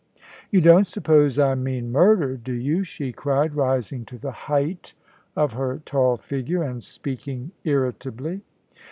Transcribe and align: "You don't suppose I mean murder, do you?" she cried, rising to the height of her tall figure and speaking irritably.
"You 0.49 0.61
don't 0.61 0.87
suppose 0.87 1.37
I 1.37 1.53
mean 1.53 1.91
murder, 1.91 2.35
do 2.35 2.53
you?" 2.53 2.83
she 2.83 3.11
cried, 3.11 3.53
rising 3.53 4.03
to 4.05 4.17
the 4.17 4.31
height 4.31 4.95
of 5.35 5.53
her 5.53 5.79
tall 5.85 6.17
figure 6.17 6.63
and 6.63 6.81
speaking 6.83 7.51
irritably. 7.63 8.41